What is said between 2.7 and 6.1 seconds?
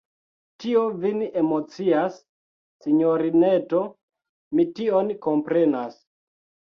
sinjorineto: mi tion komprenas.